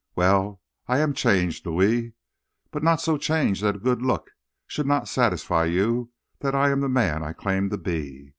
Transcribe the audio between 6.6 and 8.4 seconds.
am the man I claim to be.